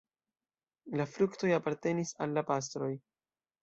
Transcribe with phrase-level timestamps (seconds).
[1.03, 2.95] La fruktoj apartenis al la pastroj.